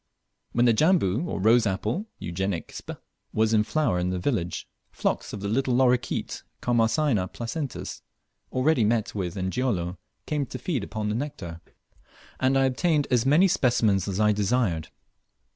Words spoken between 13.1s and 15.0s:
as many specimens as I desired.